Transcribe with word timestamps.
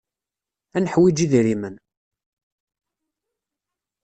Ad 0.77 0.81
neḥwiǧ 0.83 1.17
idrimen. 1.25 1.75